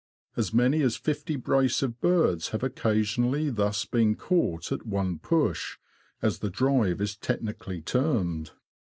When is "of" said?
1.83-2.01